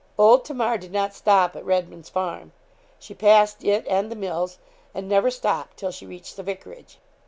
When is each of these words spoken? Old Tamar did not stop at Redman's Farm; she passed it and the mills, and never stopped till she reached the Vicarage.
Old 0.17 0.43
Tamar 0.45 0.79
did 0.79 0.91
not 0.91 1.13
stop 1.13 1.55
at 1.55 1.63
Redman's 1.63 2.09
Farm; 2.09 2.53
she 2.97 3.13
passed 3.13 3.63
it 3.63 3.85
and 3.87 4.11
the 4.11 4.15
mills, 4.15 4.57
and 4.95 5.07
never 5.07 5.29
stopped 5.29 5.77
till 5.77 5.91
she 5.91 6.07
reached 6.07 6.37
the 6.37 6.41
Vicarage. 6.41 6.97